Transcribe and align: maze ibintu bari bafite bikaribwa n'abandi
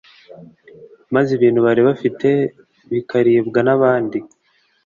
maze 1.13 1.29
ibintu 1.37 1.59
bari 1.65 1.81
bafite 1.87 2.29
bikaribwa 2.91 3.59
n'abandi 3.63 4.17